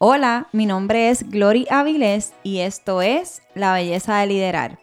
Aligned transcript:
Hola, 0.00 0.46
mi 0.52 0.64
nombre 0.64 1.10
es 1.10 1.28
Glory 1.28 1.66
Avilés 1.68 2.32
y 2.44 2.58
esto 2.58 3.02
es 3.02 3.42
La 3.56 3.72
Belleza 3.72 4.18
de 4.18 4.28
Liderar. 4.28 4.78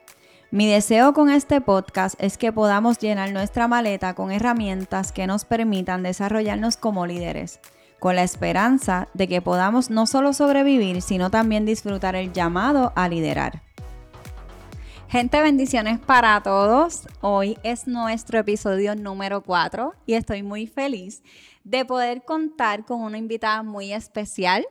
Mi 0.51 0.67
deseo 0.69 1.13
con 1.13 1.29
este 1.29 1.61
podcast 1.61 2.15
es 2.21 2.37
que 2.37 2.51
podamos 2.51 2.99
llenar 2.99 3.31
nuestra 3.31 3.69
maleta 3.69 4.13
con 4.13 4.33
herramientas 4.33 5.13
que 5.13 5.25
nos 5.25 5.45
permitan 5.45 6.03
desarrollarnos 6.03 6.75
como 6.75 7.07
líderes, 7.07 7.61
con 7.97 8.17
la 8.17 8.23
esperanza 8.23 9.07
de 9.13 9.29
que 9.29 9.41
podamos 9.41 9.89
no 9.89 10.05
solo 10.05 10.33
sobrevivir, 10.33 11.01
sino 11.01 11.31
también 11.31 11.65
disfrutar 11.65 12.17
el 12.17 12.33
llamado 12.33 12.91
a 12.97 13.07
liderar. 13.07 13.61
Gente, 15.07 15.41
bendiciones 15.41 15.97
para 15.97 16.43
todos. 16.43 17.07
Hoy 17.21 17.57
es 17.63 17.87
nuestro 17.87 18.39
episodio 18.39 18.97
número 18.97 19.43
4 19.43 19.93
y 20.05 20.15
estoy 20.15 20.43
muy 20.43 20.67
feliz 20.67 21.23
de 21.63 21.85
poder 21.85 22.23
contar 22.23 22.83
con 22.83 22.99
una 22.99 23.17
invitada 23.17 23.63
muy 23.63 23.93
especial. 23.93 24.65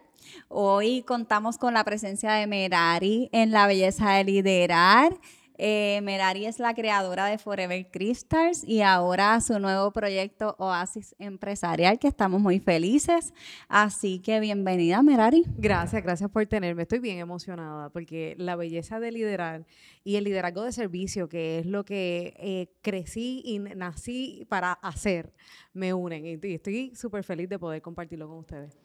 Hoy 0.48 1.02
contamos 1.02 1.58
con 1.58 1.74
la 1.74 1.84
presencia 1.84 2.32
de 2.32 2.46
Merari 2.46 3.28
en 3.32 3.50
la 3.50 3.66
belleza 3.66 4.12
de 4.12 4.24
liderar. 4.24 5.18
Eh, 5.56 6.00
Merari 6.02 6.46
es 6.46 6.58
la 6.58 6.74
creadora 6.74 7.26
de 7.26 7.38
Forever 7.38 7.88
Crystals 7.88 8.64
y 8.64 8.80
ahora 8.82 9.40
su 9.40 9.60
nuevo 9.60 9.92
proyecto 9.92 10.56
Oasis 10.58 11.14
Empresarial, 11.20 12.00
que 12.00 12.08
estamos 12.08 12.40
muy 12.40 12.58
felices. 12.58 13.32
Así 13.68 14.18
que 14.18 14.40
bienvenida, 14.40 15.00
Merari. 15.02 15.44
Gracias, 15.56 16.02
gracias 16.02 16.28
por 16.28 16.44
tenerme. 16.46 16.82
Estoy 16.82 16.98
bien 16.98 17.18
emocionada 17.18 17.88
porque 17.90 18.34
la 18.36 18.56
belleza 18.56 18.98
de 18.98 19.12
liderar 19.12 19.64
y 20.02 20.16
el 20.16 20.24
liderazgo 20.24 20.64
de 20.64 20.72
servicio, 20.72 21.28
que 21.28 21.60
es 21.60 21.66
lo 21.66 21.84
que 21.84 22.34
eh, 22.38 22.66
crecí 22.82 23.42
y 23.44 23.60
nací 23.60 24.46
para 24.48 24.72
hacer, 24.72 25.32
me 25.72 25.94
unen. 25.94 26.26
Y 26.26 26.52
estoy 26.52 26.96
súper 26.96 27.22
feliz 27.22 27.48
de 27.48 27.60
poder 27.60 27.80
compartirlo 27.80 28.28
con 28.28 28.38
ustedes. 28.38 28.76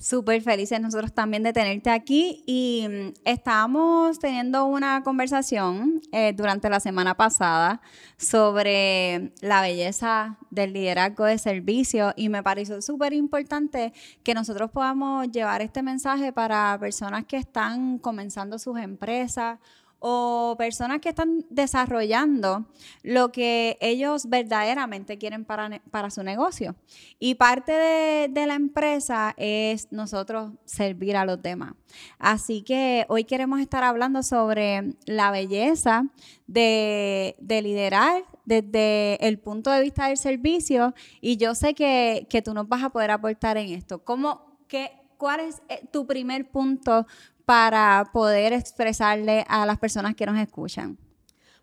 Súper 0.00 0.40
felices 0.40 0.80
nosotros 0.80 1.12
también 1.12 1.42
de 1.42 1.52
tenerte 1.52 1.90
aquí. 1.90 2.42
Y 2.46 2.86
mm, 2.88 3.20
estábamos 3.26 4.18
teniendo 4.18 4.64
una 4.64 5.02
conversación 5.02 6.00
eh, 6.10 6.32
durante 6.34 6.70
la 6.70 6.80
semana 6.80 7.18
pasada 7.18 7.82
sobre 8.16 9.34
la 9.42 9.60
belleza 9.60 10.38
del 10.50 10.72
liderazgo 10.72 11.26
de 11.26 11.36
servicio. 11.36 12.14
Y 12.16 12.30
me 12.30 12.42
pareció 12.42 12.80
súper 12.80 13.12
importante 13.12 13.92
que 14.22 14.32
nosotros 14.32 14.70
podamos 14.70 15.30
llevar 15.30 15.60
este 15.60 15.82
mensaje 15.82 16.32
para 16.32 16.78
personas 16.80 17.26
que 17.26 17.36
están 17.36 17.98
comenzando 17.98 18.58
sus 18.58 18.78
empresas 18.78 19.58
o 20.00 20.56
personas 20.58 21.00
que 21.00 21.10
están 21.10 21.44
desarrollando 21.50 22.66
lo 23.02 23.30
que 23.32 23.76
ellos 23.80 24.28
verdaderamente 24.28 25.18
quieren 25.18 25.44
para, 25.44 25.82
para 25.90 26.10
su 26.10 26.22
negocio. 26.22 26.74
Y 27.18 27.34
parte 27.34 27.72
de, 27.72 28.46
la 28.46 28.54
empresa 28.54 29.34
es 29.36 29.92
nosotros 29.92 30.52
servir 30.64 31.16
a 31.16 31.26
los 31.26 31.42
demás. 31.42 31.74
Así 32.18 32.62
que 32.62 33.04
hoy 33.08 33.24
queremos 33.24 33.60
estar 33.60 33.84
hablando 33.84 34.22
sobre 34.22 34.94
la 35.04 35.30
belleza 35.30 36.06
de, 36.46 37.36
liderar 37.62 38.24
desde 38.46 39.24
el 39.26 39.38
punto 39.38 39.70
de 39.70 39.82
vista 39.82 40.08
del 40.08 40.16
servicio 40.16 40.94
y 41.20 41.36
yo 41.36 41.54
sé 41.54 41.74
que, 41.74 42.26
que 42.30 42.40
tú 42.40 42.54
nos 42.54 42.66
vas 42.66 42.82
a 42.82 42.90
poder 42.90 43.10
aportar 43.10 43.58
en 43.58 43.68
esto. 43.74 44.02
¿Cómo, 44.02 44.56
qué, 44.66 44.99
¿Cuál 45.20 45.40
es 45.40 45.60
eh, 45.68 45.86
tu 45.92 46.06
primer 46.06 46.50
punto 46.50 47.06
para 47.44 48.08
poder 48.10 48.54
expresarle 48.54 49.44
a 49.48 49.66
las 49.66 49.78
personas 49.78 50.14
que 50.14 50.24
nos 50.24 50.38
escuchan? 50.38 50.96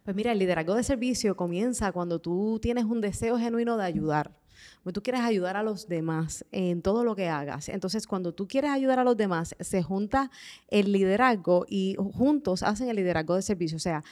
Pues 0.04 0.16
mira, 0.16 0.32
el 0.32 0.38
liderazgo 0.38 0.76
de 0.76 0.84
servicio 0.84 1.36
comienza 1.36 1.92
cuando 1.92 2.20
tú 2.20 2.60
tienes 2.62 2.86
un 2.86 3.02
deseo 3.02 3.36
genuino 3.40 3.76
de 3.76 3.86
ayudar. 3.86 4.32
Tú 4.94 5.02
quieres 5.02 5.22
ayudar 5.22 5.58
a 5.58 5.64
los 5.64 5.88
demás 5.88 6.46
en 6.52 6.84
todo 6.84 7.04
lo 7.04 7.16
que 7.16 7.30
hagas. 7.30 7.68
Entonces, 7.70 8.06
cuando 8.06 8.32
tú 8.32 8.48
quieres 8.48 8.70
ayudar 8.70 9.00
a 9.00 9.04
los 9.04 9.18
demás, 9.18 9.56
se 9.60 9.82
junta 9.82 10.30
el 10.68 10.92
liderazgo 10.92 11.66
y 11.68 11.96
juntos 12.14 12.62
hacen 12.62 12.90
el 12.90 12.98
liderazgo 12.98 13.36
de 13.36 13.42
servicio. 13.42 13.78
O 13.78 13.80
sea, 13.80 14.04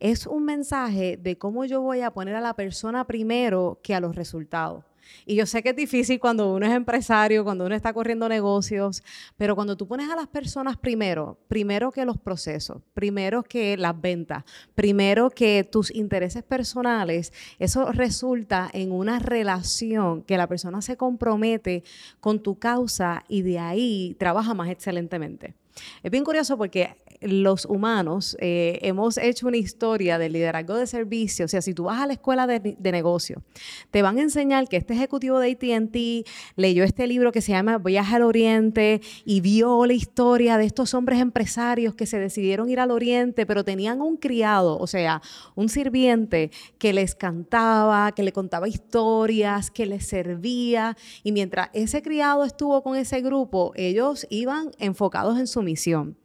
es 0.00 0.26
un 0.26 0.46
mensaje 0.46 1.18
de 1.18 1.36
cómo 1.36 1.66
yo 1.66 1.82
voy 1.82 2.00
a 2.00 2.10
poner 2.10 2.36
a 2.36 2.40
la 2.40 2.54
persona 2.54 3.06
primero 3.06 3.80
que 3.82 3.94
a 3.94 4.00
los 4.00 4.16
resultados. 4.16 4.82
Y 5.26 5.36
yo 5.36 5.46
sé 5.46 5.62
que 5.62 5.70
es 5.70 5.76
difícil 5.76 6.20
cuando 6.20 6.54
uno 6.54 6.66
es 6.66 6.72
empresario, 6.72 7.44
cuando 7.44 7.66
uno 7.66 7.74
está 7.74 7.92
corriendo 7.92 8.28
negocios, 8.28 9.02
pero 9.36 9.54
cuando 9.54 9.76
tú 9.76 9.86
pones 9.86 10.10
a 10.10 10.16
las 10.16 10.28
personas 10.28 10.76
primero, 10.76 11.38
primero 11.48 11.90
que 11.90 12.04
los 12.04 12.18
procesos, 12.18 12.82
primero 12.94 13.42
que 13.42 13.76
las 13.76 14.00
ventas, 14.00 14.44
primero 14.74 15.30
que 15.30 15.64
tus 15.64 15.94
intereses 15.94 16.42
personales, 16.42 17.32
eso 17.58 17.92
resulta 17.92 18.70
en 18.72 18.92
una 18.92 19.18
relación 19.18 20.22
que 20.22 20.36
la 20.36 20.46
persona 20.46 20.82
se 20.82 20.96
compromete 20.96 21.84
con 22.20 22.42
tu 22.42 22.58
causa 22.58 23.24
y 23.28 23.42
de 23.42 23.58
ahí 23.58 24.16
trabaja 24.18 24.54
más 24.54 24.68
excelentemente. 24.68 25.54
Es 26.02 26.10
bien 26.10 26.24
curioso 26.24 26.56
porque 26.56 26.96
los 27.24 27.64
humanos 27.64 28.36
eh, 28.38 28.78
hemos 28.82 29.16
hecho 29.16 29.48
una 29.48 29.56
historia 29.56 30.18
de 30.18 30.28
liderazgo 30.28 30.76
de 30.76 30.86
servicio. 30.86 31.46
O 31.46 31.48
sea, 31.48 31.62
si 31.62 31.72
tú 31.72 31.84
vas 31.84 32.00
a 32.00 32.06
la 32.06 32.12
escuela 32.12 32.46
de, 32.46 32.76
negocio, 32.92 33.42
te 33.90 34.02
van 34.02 34.18
a 34.18 34.22
enseñar 34.22 34.68
que 34.68 34.76
este 34.76 34.94
ejecutivo 34.94 35.38
de 35.38 35.52
ATT 35.52 36.28
leyó 36.56 36.84
este 36.84 37.06
libro 37.06 37.32
que 37.32 37.40
se 37.40 37.52
llama 37.52 37.78
Viaje 37.78 38.16
al 38.16 38.22
Oriente 38.22 39.00
y 39.24 39.40
vio 39.40 39.86
la 39.86 39.94
historia 39.94 40.58
de 40.58 40.66
estos 40.66 40.94
hombres 40.94 41.20
empresarios 41.20 41.94
que 41.94 42.06
se 42.06 42.18
decidieron 42.18 42.68
ir 42.68 42.78
al 42.78 42.90
Oriente, 42.90 43.46
pero 43.46 43.64
tenían 43.64 44.02
un 44.02 44.16
criado, 44.16 44.78
o 44.78 44.86
sea, 44.86 45.22
un 45.54 45.68
sirviente 45.68 46.50
que 46.78 46.92
les 46.92 47.14
cantaba, 47.14 48.12
que 48.12 48.22
le 48.22 48.32
contaba 48.32 48.68
historias, 48.68 49.70
que 49.70 49.86
les 49.86 50.06
servía. 50.06 50.96
Y 51.22 51.32
mientras 51.32 51.70
ese 51.72 52.02
criado 52.02 52.44
estuvo 52.44 52.82
con 52.82 52.96
ese 52.96 53.22
grupo, 53.22 53.72
ellos 53.76 54.26
iban 54.30 54.70
enfocados 54.78 55.38
en 55.38 55.46
su 55.46 55.62
misión. 55.62 56.16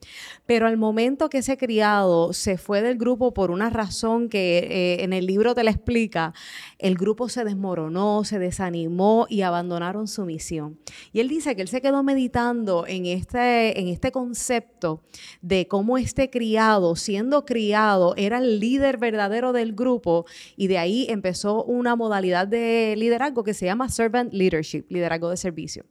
Pero 0.46 0.68
al 0.68 0.78
momento 0.78 0.89
que 1.30 1.40
ese 1.40 1.58
criado 1.58 2.34
se 2.34 2.58
fue 2.58 2.82
del 2.82 2.98
grupo 2.98 3.34
por 3.34 3.52
una 3.52 3.70
razón 3.70 4.30
que 4.30 4.60
eh, 4.60 5.04
en 5.04 5.14
el 5.14 5.26
libro 5.26 5.54
te 5.56 5.64
la 5.64 5.72
explica, 5.72 6.34
el 6.78 6.96
grupo 6.96 7.30
se 7.30 7.44
desmoronó, 7.44 8.24
se 8.24 8.40
desanimó 8.40 9.26
y 9.30 9.42
abandonaron 9.42 10.08
su 10.08 10.26
misión. 10.26 10.78
Y 11.14 11.20
él 11.20 11.28
dice 11.28 11.56
que 11.56 11.62
él 11.62 11.68
se 11.68 11.82
quedó 11.82 12.04
meditando 12.04 12.86
en 12.88 13.06
este, 13.06 13.80
en 13.80 13.88
este 13.88 14.12
concepto 14.12 15.02
de 15.42 15.68
cómo 15.68 15.98
este 15.98 16.30
criado, 16.30 16.96
siendo 16.96 17.46
criado, 17.46 18.14
era 18.18 18.40
el 18.40 18.60
líder 18.60 18.98
verdadero 18.98 19.54
del 19.54 19.74
grupo 19.74 20.26
y 20.58 20.68
de 20.68 20.78
ahí 20.78 21.08
empezó 21.10 21.64
una 21.64 21.96
modalidad 21.96 22.48
de 22.48 22.96
liderazgo 22.98 23.44
que 23.44 23.54
se 23.54 23.66
llama 23.66 23.90
servant 23.90 24.34
leadership, 24.34 24.86
liderazgo 24.90 25.30
de 25.30 25.38
servicio 25.38 25.86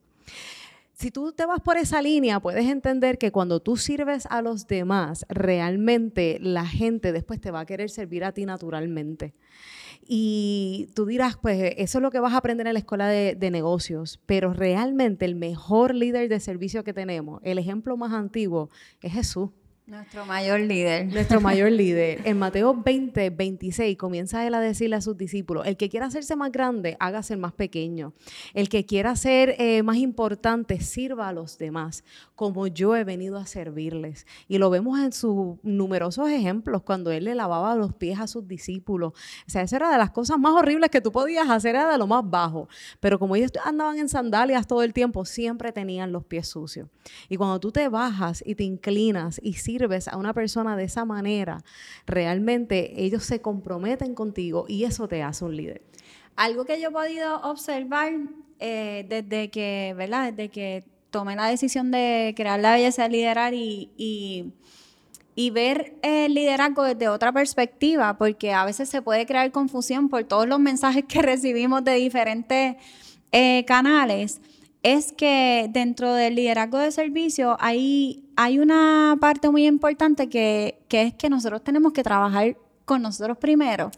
si 0.98 1.12
tú 1.12 1.32
te 1.32 1.46
vas 1.46 1.60
por 1.60 1.76
esa 1.76 2.02
línea, 2.02 2.40
puedes 2.40 2.66
entender 2.66 3.18
que 3.18 3.30
cuando 3.30 3.60
tú 3.60 3.76
sirves 3.76 4.26
a 4.26 4.42
los 4.42 4.66
demás, 4.66 5.24
realmente 5.28 6.38
la 6.40 6.66
gente 6.66 7.12
después 7.12 7.40
te 7.40 7.52
va 7.52 7.60
a 7.60 7.66
querer 7.66 7.88
servir 7.88 8.24
a 8.24 8.32
ti 8.32 8.44
naturalmente. 8.44 9.32
Y 10.08 10.88
tú 10.96 11.06
dirás, 11.06 11.36
pues 11.36 11.74
eso 11.76 11.98
es 11.98 12.02
lo 12.02 12.10
que 12.10 12.18
vas 12.18 12.32
a 12.32 12.38
aprender 12.38 12.66
en 12.66 12.72
la 12.72 12.80
escuela 12.80 13.06
de, 13.06 13.36
de, 13.36 13.50
negocios, 13.52 14.18
pero 14.26 14.52
realmente 14.52 15.24
el 15.24 15.36
mejor 15.36 15.94
líder 15.94 16.28
de 16.28 16.40
servicio 16.40 16.82
que 16.82 16.92
tenemos, 16.92 17.40
el 17.44 17.58
ejemplo 17.58 17.96
más 17.96 18.12
antiguo, 18.12 18.68
es 19.00 19.12
Jesús. 19.12 19.50
Nuestro 19.88 20.26
mayor 20.26 20.60
líder. 20.60 21.06
Nuestro 21.06 21.40
mayor 21.40 21.72
líder. 21.72 22.20
En 22.24 22.38
Mateo 22.38 22.74
20, 22.74 23.30
26 23.30 23.96
comienza 23.96 24.46
él 24.46 24.52
a 24.52 24.60
decirle 24.60 24.96
a 24.96 25.00
sus 25.00 25.16
discípulos, 25.16 25.66
el 25.66 25.78
que 25.78 25.88
quiera 25.88 26.04
hacerse 26.04 26.36
más 26.36 26.52
grande, 26.52 26.98
hágase 27.00 27.38
más 27.38 27.54
pequeño. 27.54 28.12
El 28.52 28.68
que 28.68 28.84
quiera 28.84 29.16
ser 29.16 29.54
eh, 29.56 29.82
más 29.82 29.96
importante, 29.96 30.78
sirva 30.80 31.28
a 31.28 31.32
los 31.32 31.56
demás, 31.56 32.04
como 32.34 32.66
yo 32.66 32.96
he 32.96 33.04
venido 33.04 33.38
a 33.38 33.46
servirles. 33.46 34.26
Y 34.46 34.58
lo 34.58 34.68
vemos 34.68 35.00
en 35.00 35.10
sus 35.10 35.56
numerosos 35.62 36.28
ejemplos, 36.28 36.82
cuando 36.82 37.10
él 37.10 37.24
le 37.24 37.34
lavaba 37.34 37.74
los 37.74 37.94
pies 37.94 38.20
a 38.20 38.26
sus 38.26 38.46
discípulos. 38.46 39.14
O 39.46 39.50
sea, 39.50 39.62
esa 39.62 39.76
era 39.76 39.90
de 39.90 39.96
las 39.96 40.10
cosas 40.10 40.38
más 40.38 40.52
horribles 40.52 40.90
que 40.90 41.00
tú 41.00 41.12
podías 41.12 41.48
hacer, 41.48 41.76
era 41.76 41.90
de 41.90 41.96
lo 41.96 42.06
más 42.06 42.28
bajo. 42.28 42.68
Pero 43.00 43.18
como 43.18 43.36
ellos 43.36 43.52
andaban 43.64 43.96
en 43.96 44.10
sandalias 44.10 44.66
todo 44.66 44.82
el 44.82 44.92
tiempo, 44.92 45.24
siempre 45.24 45.72
tenían 45.72 46.12
los 46.12 46.26
pies 46.26 46.46
sucios. 46.46 46.90
Y 47.30 47.38
cuando 47.38 47.58
tú 47.58 47.72
te 47.72 47.88
bajas 47.88 48.44
y 48.44 48.54
te 48.54 48.64
inclinas 48.64 49.40
y 49.42 49.54
sirves, 49.54 49.77
a 50.10 50.16
una 50.16 50.34
persona 50.34 50.76
de 50.76 50.84
esa 50.84 51.04
manera, 51.04 51.62
realmente 52.06 53.02
ellos 53.02 53.24
se 53.24 53.40
comprometen 53.40 54.14
contigo 54.14 54.64
y 54.68 54.84
eso 54.84 55.08
te 55.08 55.22
hace 55.22 55.44
un 55.44 55.56
líder. 55.56 55.82
Algo 56.36 56.64
que 56.64 56.80
yo 56.80 56.88
he 56.88 56.92
podido 56.92 57.40
observar 57.42 58.12
eh, 58.58 59.06
desde 59.08 59.50
que, 59.50 59.94
¿verdad? 59.96 60.32
Desde 60.32 60.50
que 60.50 60.84
tomé 61.10 61.36
la 61.36 61.46
decisión 61.46 61.90
de 61.90 62.34
crear 62.36 62.60
la 62.60 62.72
belleza 62.72 63.04
de 63.04 63.08
liderar 63.08 63.54
y, 63.54 63.90
y, 63.96 65.50
ver 65.50 65.94
el 66.02 66.34
liderazgo 66.34 66.82
desde 66.82 67.08
otra 67.08 67.32
perspectiva, 67.32 68.18
porque 68.18 68.52
a 68.52 68.64
veces 68.64 68.88
se 68.88 69.02
puede 69.02 69.24
crear 69.24 69.50
confusión 69.52 70.08
por 70.08 70.24
todos 70.24 70.46
los 70.46 70.58
mensajes 70.58 71.04
que 71.08 71.22
recibimos 71.22 71.84
de 71.84 71.94
diferentes 71.94 72.76
eh, 73.32 73.64
canales 73.66 74.40
es 74.82 75.12
que 75.12 75.68
dentro 75.70 76.12
del 76.14 76.34
liderazgo 76.36 76.78
de 76.78 76.92
servicio 76.92 77.56
hay, 77.60 78.24
hay 78.36 78.58
una 78.58 79.16
parte 79.20 79.50
muy 79.50 79.66
importante 79.66 80.28
que, 80.28 80.80
es 80.88 81.14
que 81.14 81.28
nosotros 81.28 81.62
tenemos 81.62 81.92
que 81.92 82.02
trabajar 82.02 82.56
con 82.84 83.02
nosotros 83.02 83.36
primero 83.36 83.90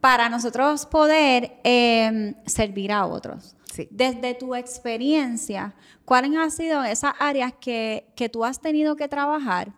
para 0.00 0.28
nosotros 0.28 0.86
poder 0.86 1.58
em, 1.64 2.34
servir 2.46 2.92
a 2.92 3.06
otros. 3.06 3.56
Sí. 3.72 3.88
Desde 3.90 4.34
tu 4.34 4.54
experiencia, 4.54 5.74
¿cuáles 6.04 6.36
han 6.36 6.50
sido 6.50 6.84
esas 6.84 7.14
áreas 7.18 7.54
que, 7.58 8.06
que 8.14 8.28
tú 8.28 8.44
has 8.44 8.60
tenido 8.60 8.96
que 8.96 9.08
trabajar 9.08 9.72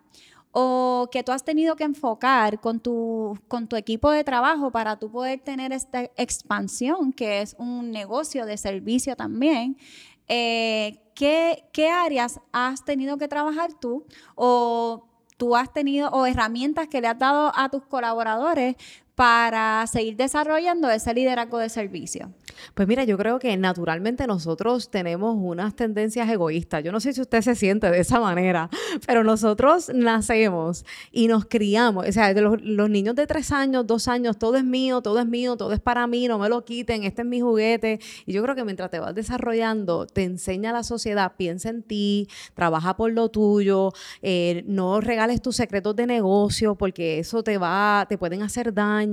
o 0.51 1.09
que 1.11 1.23
tú 1.23 1.31
has 1.31 1.43
tenido 1.43 1.75
que 1.75 1.83
enfocar 1.83 2.59
con 2.59 2.79
tu, 2.79 3.37
con 3.47 3.67
tu 3.67 3.75
equipo 3.75 4.11
de 4.11 4.23
trabajo 4.23 4.71
para 4.71 4.97
tú 4.97 5.11
poder 5.11 5.39
tener 5.39 5.73
esta 5.73 6.03
expansión, 6.15 7.11
que 7.11 7.41
es 7.41 7.55
un 7.57 7.91
negocio 7.91 8.45
de 8.45 8.57
servicio 8.57 9.15
también? 9.15 9.77
Eh, 10.27 10.99
¿qué, 11.15 11.67
¿Qué 11.71 11.89
áreas 11.89 12.39
has 12.51 12.83
tenido 12.83 13.17
que 13.17 13.27
trabajar 13.27 13.73
tú 13.73 14.05
o 14.35 15.07
tú 15.37 15.55
has 15.55 15.71
tenido 15.73 16.09
o 16.09 16.25
herramientas 16.25 16.87
que 16.87 17.01
le 17.01 17.07
has 17.07 17.19
dado 17.19 17.51
a 17.55 17.69
tus 17.69 17.83
colaboradores 17.85 18.75
para 19.15 19.85
seguir 19.87 20.15
desarrollando 20.17 20.89
ese 20.89 21.13
liderazgo 21.13 21.57
de 21.57 21.69
servicio? 21.69 22.31
Pues 22.73 22.87
mira, 22.87 23.03
yo 23.03 23.17
creo 23.17 23.39
que 23.39 23.55
naturalmente 23.57 24.27
nosotros 24.27 24.89
tenemos 24.89 25.35
unas 25.37 25.75
tendencias 25.75 26.29
egoístas. 26.29 26.83
Yo 26.83 26.91
no 26.91 26.99
sé 26.99 27.13
si 27.13 27.21
usted 27.21 27.41
se 27.41 27.55
siente 27.55 27.89
de 27.89 27.99
esa 27.99 28.19
manera, 28.19 28.69
pero 29.07 29.23
nosotros 29.23 29.91
nacemos 29.93 30.85
y 31.11 31.27
nos 31.27 31.45
criamos. 31.45 32.07
O 32.07 32.11
sea, 32.11 32.33
los, 32.33 32.61
niños 32.89 33.15
de 33.15 33.27
tres 33.27 33.51
años, 33.51 33.85
dos 33.87 34.07
años, 34.07 34.37
todo 34.37 34.57
es 34.57 34.63
mío, 34.63 35.01
todo 35.01 35.19
es 35.19 35.25
mío, 35.25 35.57
todo 35.57 35.73
es 35.73 35.79
para 35.79 36.07
mí, 36.07 36.27
no 36.27 36.37
me 36.37 36.49
lo 36.49 36.63
quiten, 36.65 37.03
este 37.03 37.21
es 37.21 37.27
mi 37.27 37.41
juguete. 37.41 37.99
Y 38.25 38.33
yo 38.33 38.43
creo 38.43 38.55
que 38.55 38.63
mientras 38.63 38.89
te 38.89 38.99
vas 38.99 39.15
desarrollando, 39.15 40.05
te 40.07 40.23
enseña 40.23 40.71
la 40.71 40.83
sociedad, 40.83 41.33
piensa 41.37 41.69
en 41.69 41.83
ti, 41.83 42.27
trabaja 42.53 42.95
por 42.95 43.11
lo 43.11 43.29
tuyo, 43.29 43.91
eh, 44.21 44.63
no 44.67 45.01
regales 45.01 45.41
tus 45.41 45.55
secretos 45.55 45.95
de 45.95 46.07
negocio 46.07 46.75
porque 46.75 47.19
eso 47.19 47.43
te 47.43 47.57
va, 47.57 48.05
te 48.07 48.17
pueden 48.17 48.41
hacer 48.43 48.73
daño, 48.73 49.04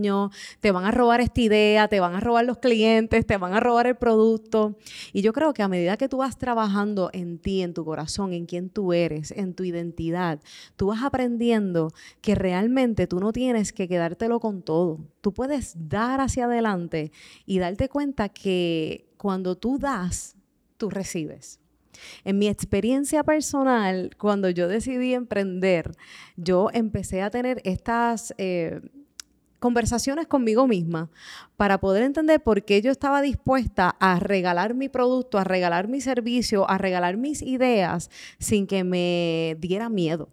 te 0.60 0.70
van 0.72 0.84
a 0.84 0.90
robar 0.90 1.20
esta 1.20 1.40
idea, 1.40 1.88
te 1.88 2.00
van 2.00 2.14
a 2.14 2.20
robar 2.20 2.44
los 2.44 2.58
clientes, 2.58 3.26
te 3.26 3.36
van 3.36 3.54
a 3.54 3.60
robar 3.60 3.86
el 3.86 3.96
producto. 3.96 4.76
Y 5.12 5.22
yo 5.22 5.32
creo 5.32 5.52
que 5.52 5.62
a 5.62 5.68
medida 5.68 5.96
que 5.96 6.08
tú 6.08 6.18
vas 6.18 6.38
trabajando 6.38 7.10
en 7.12 7.38
ti, 7.38 7.62
en 7.62 7.74
tu 7.74 7.84
corazón, 7.84 8.32
en 8.32 8.46
quién 8.46 8.70
tú 8.70 8.92
eres, 8.92 9.30
en 9.32 9.54
tu 9.54 9.64
identidad, 9.64 10.40
tú 10.76 10.88
vas 10.88 11.02
aprendiendo 11.02 11.92
que 12.20 12.34
realmente 12.34 13.06
tú 13.06 13.20
no 13.20 13.32
tienes 13.32 13.72
que 13.72 13.88
quedártelo 13.88 14.40
con 14.40 14.62
todo. 14.62 15.00
Tú 15.20 15.32
puedes 15.32 15.74
dar 15.88 16.20
hacia 16.20 16.46
adelante 16.46 17.12
y 17.46 17.58
darte 17.58 17.88
cuenta 17.88 18.28
que 18.28 19.08
cuando 19.16 19.56
tú 19.56 19.78
das, 19.78 20.36
tú 20.76 20.90
recibes. 20.90 21.60
En 22.24 22.38
mi 22.38 22.48
experiencia 22.48 23.22
personal, 23.22 24.10
cuando 24.18 24.50
yo 24.50 24.68
decidí 24.68 25.14
emprender, 25.14 25.92
yo 26.36 26.68
empecé 26.72 27.22
a 27.22 27.30
tener 27.30 27.60
estas... 27.64 28.34
Eh, 28.38 28.80
conversaciones 29.62 30.26
conmigo 30.26 30.66
misma 30.66 31.08
para 31.56 31.78
poder 31.78 32.02
entender 32.02 32.42
por 32.42 32.64
qué 32.64 32.82
yo 32.82 32.90
estaba 32.90 33.22
dispuesta 33.22 33.96
a 34.00 34.18
regalar 34.18 34.74
mi 34.74 34.88
producto, 34.88 35.38
a 35.38 35.44
regalar 35.44 35.86
mi 35.86 36.00
servicio, 36.00 36.68
a 36.68 36.78
regalar 36.78 37.16
mis 37.16 37.40
ideas 37.42 38.10
sin 38.40 38.66
que 38.66 38.82
me 38.82 39.56
diera 39.60 39.88
miedo. 39.88 40.28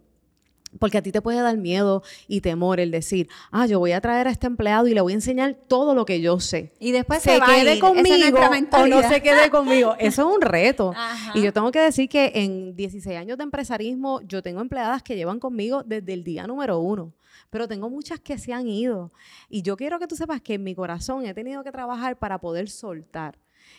Porque 0.78 0.98
a 0.98 1.02
ti 1.02 1.10
te 1.10 1.20
puede 1.20 1.40
dar 1.40 1.56
miedo 1.56 2.02
y 2.28 2.40
temor 2.40 2.78
el 2.80 2.90
decir, 2.90 3.28
ah, 3.50 3.66
yo 3.66 3.78
voy 3.78 3.92
a 3.92 4.00
traer 4.00 4.28
a 4.28 4.30
este 4.30 4.46
empleado 4.46 4.86
y 4.86 4.94
le 4.94 5.00
voy 5.00 5.12
a 5.12 5.16
enseñar 5.16 5.56
todo 5.66 5.94
lo 5.94 6.04
que 6.06 6.20
yo 6.20 6.38
sé. 6.38 6.72
Y 6.78 6.92
después 6.92 7.22
se, 7.22 7.40
quede 7.40 7.78
conmigo 7.80 8.38
o 8.72 8.86
no 8.86 9.08
se 9.08 9.20
quede 9.20 9.50
conmigo. 9.50 9.96
Eso 9.98 10.28
es 10.28 10.36
un 10.36 10.40
reto. 10.40 10.94
Y 11.34 11.42
yo 11.42 11.52
tengo 11.52 11.72
que 11.72 11.80
decir 11.80 12.08
que 12.08 12.32
en 12.34 12.76
16 12.76 13.18
años 13.18 13.36
de 13.36 13.44
empresarismo, 13.44 14.20
yo 14.22 14.42
tengo 14.42 14.60
empleadas 14.60 15.02
que 15.02 15.16
llevan 15.16 15.40
conmigo 15.40 15.82
desde 15.82 16.12
el 16.12 16.24
día 16.24 16.46
número 16.46 16.78
uno 16.78 17.12
pero 17.50 17.66
tengo 17.66 17.90
muchas 17.90 18.20
que 18.20 18.38
se 18.38 18.52
han 18.52 18.68
ido. 18.68 19.12
Y 19.48 19.62
yo 19.62 19.76
quiero 19.76 19.98
que 19.98 20.06
tú 20.06 20.14
sepas 20.14 20.40
que 20.40 20.54
en 20.54 20.62
mi 20.62 20.74
corazón 20.74 21.26
he 21.26 21.34
tenido 21.34 21.64
que 21.64 21.72
trabajar 21.72 22.16
para 22.16 22.38
poder 22.38 22.70
soltar 22.70 23.36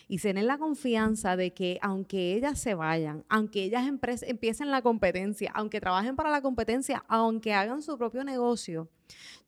y 0.08 0.18
tener 0.18 0.44
la 0.44 0.58
confianza 0.58 1.36
de 1.36 1.52
que 1.52 1.78
aunque 1.82 2.34
ellas 2.34 2.58
se 2.58 2.74
vayan, 2.74 3.24
aunque 3.28 3.64
ellas 3.64 3.84
empiecen 4.22 4.70
la 4.70 4.82
competencia, 4.82 5.50
aunque 5.54 5.80
trabajen 5.80 6.16
para 6.16 6.30
la 6.30 6.42
competencia, 6.42 7.04
aunque 7.08 7.54
hagan 7.54 7.82
su 7.82 7.96
propio 7.98 8.24
negocio, 8.24 8.88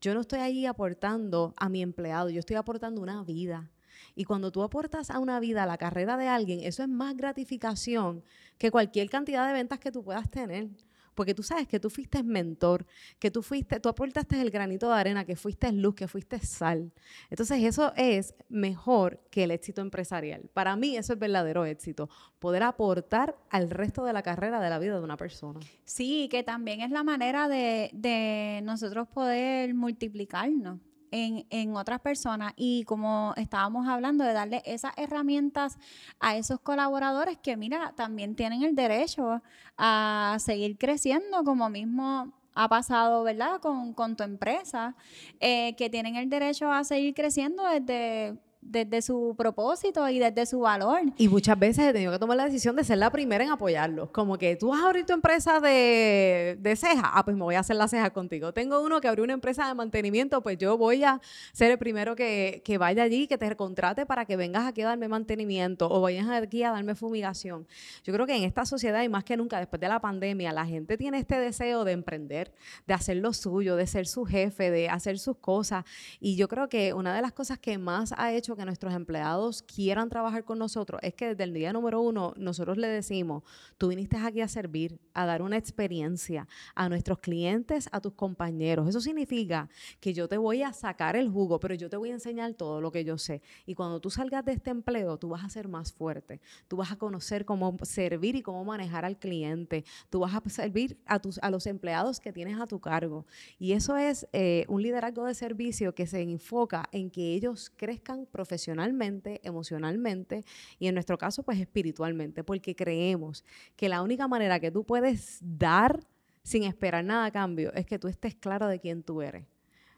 yo 0.01 0.13
no 0.13 0.21
estoy 0.21 0.39
ahí 0.39 0.65
aportando 0.65 1.53
a 1.57 1.69
mi 1.69 1.81
empleado, 1.81 2.29
yo 2.29 2.39
estoy 2.39 2.55
aportando 2.55 3.01
una 3.01 3.23
vida. 3.23 3.69
Y 4.15 4.23
cuando 4.23 4.51
tú 4.51 4.63
aportas 4.63 5.09
a 5.09 5.19
una 5.19 5.39
vida, 5.39 5.63
a 5.63 5.65
la 5.65 5.77
carrera 5.77 6.17
de 6.17 6.27
alguien, 6.27 6.61
eso 6.61 6.83
es 6.83 6.89
más 6.89 7.15
gratificación 7.17 8.23
que 8.57 8.71
cualquier 8.71 9.09
cantidad 9.09 9.45
de 9.45 9.53
ventas 9.53 9.79
que 9.79 9.91
tú 9.91 10.03
puedas 10.03 10.29
tener 10.29 10.69
porque 11.15 11.33
tú 11.33 11.41
sabes 11.43 11.67
que 11.67 11.79
tú 11.79 11.89
fuiste 11.89 12.21
mentor, 12.21 12.85
que 13.19 13.31
tú 13.31 13.41
fuiste, 13.41 13.79
tú 13.79 13.89
aportaste 13.89 14.39
el 14.39 14.51
granito 14.51 14.87
de 14.89 14.95
arena, 14.95 15.25
que 15.25 15.35
fuiste 15.35 15.71
luz, 15.71 15.95
que 15.95 16.07
fuiste 16.07 16.39
sal. 16.39 16.91
Entonces 17.29 17.63
eso 17.63 17.93
es 17.95 18.35
mejor 18.49 19.21
que 19.31 19.45
el 19.45 19.51
éxito 19.51 19.81
empresarial. 19.81 20.49
Para 20.53 20.75
mí 20.75 20.97
eso 20.97 21.13
es 21.13 21.19
verdadero 21.19 21.65
éxito, 21.65 22.09
poder 22.39 22.63
aportar 22.63 23.35
al 23.49 23.69
resto 23.69 24.03
de 24.03 24.13
la 24.13 24.21
carrera 24.21 24.61
de 24.61 24.69
la 24.69 24.77
vida 24.77 24.97
de 24.97 25.03
una 25.03 25.17
persona. 25.17 25.59
Sí, 25.85 26.27
que 26.29 26.43
también 26.43 26.81
es 26.81 26.91
la 26.91 27.03
manera 27.03 27.47
de, 27.47 27.89
de 27.93 28.61
nosotros 28.63 29.07
poder 29.07 29.73
multiplicarnos 29.73 30.79
en, 31.15 31.75
otras 31.75 32.01
personas 32.01 32.53
y 32.55 32.83
como 32.83 33.33
estábamos 33.37 33.87
hablando 33.87 34.23
de 34.23 34.33
darle 34.33 34.61
esas 34.65 34.93
herramientas 34.97 35.77
a 36.19 36.35
esos 36.35 36.59
colaboradores 36.59 37.37
que 37.37 37.57
mira, 37.57 37.93
también 37.95 38.35
tienen 38.35 38.63
el 38.63 38.75
derecho 38.75 39.41
a 39.77 40.37
seguir 40.39 40.77
creciendo 40.77 41.43
como 41.43 41.69
mismo 41.69 42.33
ha 42.53 42.69
pasado, 42.69 43.23
¿verdad? 43.23 43.59
Con, 43.59 43.93
con 43.93 44.15
tu 44.15 44.23
empresa, 44.23 44.95
eh, 45.39 45.75
que 45.75 45.89
tienen 45.89 46.15
el 46.15 46.29
derecho 46.29 46.71
a 46.71 46.85
seguir 46.85 47.13
creciendo 47.13 47.63
desde 47.65 48.37
desde 48.65 49.01
su 49.01 49.35
propósito 49.37 50.07
y 50.09 50.19
desde 50.19 50.45
su 50.45 50.61
valor. 50.61 51.01
Y 51.17 51.27
muchas 51.27 51.57
veces 51.57 51.85
he 51.85 51.93
tenido 51.93 52.11
que 52.11 52.19
tomar 52.19 52.37
la 52.37 52.45
decisión 52.45 52.75
de 52.75 52.83
ser 52.83 52.97
la 52.97 53.11
primera 53.11 53.43
en 53.43 53.51
apoyarlos. 53.51 54.09
Como 54.09 54.37
que 54.37 54.55
tú 54.55 54.69
vas 54.69 54.81
a 54.81 54.87
abrir 54.87 55.05
tu 55.05 55.13
empresa 55.13 55.59
de, 55.59 56.57
de 56.59 56.75
ceja, 56.75 57.11
ah, 57.13 57.23
pues 57.23 57.37
me 57.37 57.43
voy 57.43 57.55
a 57.55 57.59
hacer 57.59 57.75
la 57.75 57.87
ceja 57.87 58.09
contigo. 58.09 58.53
Tengo 58.53 58.81
uno 58.81 58.99
que 58.99 59.07
abrió 59.07 59.23
una 59.23 59.33
empresa 59.33 59.67
de 59.67 59.73
mantenimiento, 59.75 60.41
pues 60.41 60.57
yo 60.57 60.77
voy 60.77 61.03
a 61.03 61.21
ser 61.53 61.71
el 61.71 61.77
primero 61.77 62.15
que, 62.15 62.61
que 62.65 62.77
vaya 62.77 63.03
allí, 63.03 63.27
que 63.27 63.37
te 63.37 63.55
contrate 63.55 64.05
para 64.05 64.25
que 64.25 64.35
vengas 64.35 64.65
aquí 64.65 64.81
a 64.81 64.87
darme 64.87 65.07
mantenimiento 65.07 65.87
o 65.89 66.01
vayas 66.01 66.27
aquí 66.29 66.63
a 66.63 66.71
darme 66.71 66.95
fumigación. 66.95 67.67
Yo 68.03 68.13
creo 68.13 68.25
que 68.25 68.35
en 68.35 68.43
esta 68.43 68.65
sociedad 68.65 69.03
y 69.03 69.09
más 69.09 69.23
que 69.23 69.37
nunca 69.37 69.59
después 69.59 69.79
de 69.79 69.87
la 69.87 69.99
pandemia, 69.99 70.51
la 70.51 70.65
gente 70.65 70.97
tiene 70.97 71.19
este 71.19 71.39
deseo 71.39 71.83
de 71.83 71.91
emprender, 71.91 72.51
de 72.87 72.93
hacer 72.93 73.17
lo 73.17 73.31
suyo, 73.33 73.75
de 73.75 73.85
ser 73.87 74.07
su 74.07 74.25
jefe, 74.25 74.71
de 74.71 74.89
hacer 74.89 75.19
sus 75.19 75.37
cosas. 75.37 75.85
Y 76.19 76.35
yo 76.35 76.47
creo 76.47 76.67
que 76.67 76.93
una 76.93 77.15
de 77.15 77.21
las 77.21 77.31
cosas 77.31 77.59
que 77.59 77.77
más 77.77 78.13
ha 78.17 78.33
hecho 78.33 78.54
que 78.55 78.65
nuestros 78.65 78.93
empleados 78.93 79.61
quieran 79.61 80.09
trabajar 80.09 80.43
con 80.43 80.59
nosotros 80.59 80.99
es 81.03 81.13
que 81.13 81.29
desde 81.29 81.43
el 81.43 81.53
día 81.53 81.73
número 81.73 82.01
uno 82.01 82.33
nosotros 82.37 82.77
le 82.77 82.87
decimos, 82.87 83.43
tú 83.77 83.89
viniste 83.89 84.17
aquí 84.17 84.41
a 84.41 84.47
servir, 84.47 84.99
a 85.13 85.25
dar 85.25 85.41
una 85.41 85.57
experiencia 85.57 86.47
a 86.73 86.89
nuestros 86.89 87.19
clientes, 87.19 87.89
a 87.91 88.01
tus 88.01 88.13
compañeros. 88.13 88.87
Eso 88.87 89.01
significa 89.01 89.69
que 89.99 90.13
yo 90.13 90.27
te 90.27 90.37
voy 90.37 90.63
a 90.63 90.73
sacar 90.73 91.15
el 91.15 91.29
jugo, 91.29 91.59
pero 91.59 91.75
yo 91.75 91.89
te 91.89 91.97
voy 91.97 92.11
a 92.11 92.13
enseñar 92.13 92.53
todo 92.53 92.81
lo 92.81 92.91
que 92.91 93.03
yo 93.03 93.17
sé. 93.17 93.41
Y 93.65 93.75
cuando 93.75 93.99
tú 93.99 94.09
salgas 94.09 94.45
de 94.45 94.53
este 94.53 94.69
empleo, 94.69 95.17
tú 95.17 95.29
vas 95.29 95.43
a 95.43 95.49
ser 95.49 95.67
más 95.67 95.91
fuerte. 95.91 96.41
Tú 96.67 96.77
vas 96.77 96.91
a 96.91 96.97
conocer 96.97 97.45
cómo 97.45 97.77
servir 97.83 98.35
y 98.35 98.41
cómo 98.41 98.63
manejar 98.63 99.05
al 99.05 99.17
cliente. 99.17 99.85
Tú 100.09 100.19
vas 100.19 100.33
a 100.33 100.49
servir 100.49 100.97
a, 101.05 101.19
tus, 101.19 101.39
a 101.39 101.49
los 101.49 101.65
empleados 101.67 102.19
que 102.19 102.33
tienes 102.33 102.59
a 102.59 102.67
tu 102.67 102.79
cargo. 102.79 103.25
Y 103.59 103.73
eso 103.73 103.97
es 103.97 104.27
eh, 104.33 104.65
un 104.67 104.81
liderazgo 104.81 105.25
de 105.25 105.33
servicio 105.33 105.93
que 105.93 106.07
se 106.07 106.21
enfoca 106.21 106.87
en 106.91 107.09
que 107.09 107.33
ellos 107.33 107.71
crezcan 107.75 108.25
profesionalmente 108.25 108.44
profesionalmente, 108.45 109.41
emocionalmente 109.43 110.45
y 110.77 110.87
en 110.87 110.93
nuestro 110.93 111.17
caso 111.17 111.41
pues 111.41 111.59
espiritualmente, 111.59 112.43
porque 112.43 112.75
creemos 112.75 113.43
que 113.75 113.89
la 113.89 114.03
única 114.03 114.27
manera 114.27 114.59
que 114.59 114.69
tú 114.69 114.83
puedes 114.83 115.39
dar 115.41 115.99
sin 116.43 116.63
esperar 116.63 117.03
nada 117.03 117.25
a 117.25 117.31
cambio 117.31 117.73
es 117.73 117.87
que 117.87 117.97
tú 117.97 118.07
estés 118.07 118.35
claro 118.35 118.67
de 118.67 118.79
quién 118.79 119.01
tú 119.01 119.23
eres. 119.23 119.45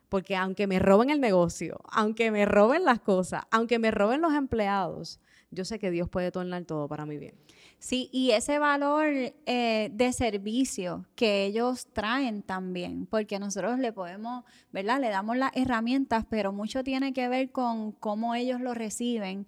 Porque 0.08 0.38
aunque 0.38 0.66
me 0.66 0.80
roben 0.80 1.10
el 1.10 1.20
negocio, 1.20 1.82
aunque 1.92 2.32
me 2.32 2.46
roben 2.46 2.86
las 2.86 3.02
cosas, 3.02 3.44
aunque 3.52 3.80
me 3.80 3.92
roben 3.92 4.22
los 4.22 4.34
empleados, 4.34 5.20
yo 5.52 5.66
sé 5.66 5.80
que 5.80 5.92
Dios 5.92 6.10
puede 6.10 6.32
tornar 6.32 6.66
todo 6.66 6.88
para 6.88 7.06
mi 7.06 7.18
bien. 7.18 7.36
Sí, 7.80 8.10
y 8.12 8.32
ese 8.32 8.60
valor 8.60 9.08
eh, 9.46 9.90
de 9.94 10.14
servicio 10.14 11.06
que 11.16 11.46
ellos 11.46 11.88
traen 11.94 12.42
también, 12.42 13.06
porque 13.06 13.40
nosotros 13.40 13.80
le 13.80 13.94
podemos, 13.94 14.44
¿verdad? 14.72 15.00
Le 15.00 15.10
damos 15.10 15.38
las 15.38 15.52
herramientas, 15.56 16.26
pero 16.30 16.52
mucho 16.52 16.84
tiene 16.84 17.14
que 17.14 17.30
ver 17.30 17.52
con 17.52 17.92
cómo 17.92 18.36
ellos 18.36 18.62
lo 18.62 18.74
reciben. 18.74 19.46